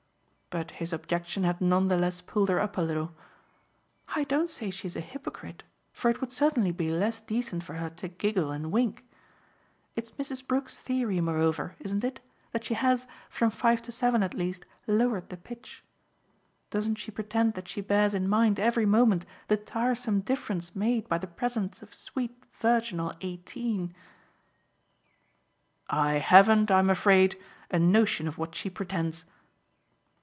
[0.53, 3.15] But his objection had none the less pulled her up a little.
[4.09, 7.89] "I don't say she's a hypocrite, for it would certainly be less decent for her
[7.91, 9.05] to giggle and wink.
[9.95, 10.45] It's Mrs.
[10.45, 12.19] Brook's theory moreover, isn't it?
[12.51, 15.85] that she has, from five to seven at least, lowered the pitch.
[16.69, 21.17] Doesn't she pretend that she bears in mind every moment the tiresome difference made by
[21.17, 23.95] the presence of sweet virginal eighteen?"
[25.89, 27.37] "I haven't, I'm afraid,
[27.69, 29.23] a notion of what she pretends!"